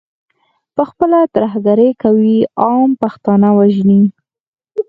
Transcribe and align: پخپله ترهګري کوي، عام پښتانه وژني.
پخپله 0.75 1.21
ترهګري 1.35 1.89
کوي، 2.03 2.37
عام 2.63 2.89
پښتانه 3.01 3.49
وژني. 3.57 4.01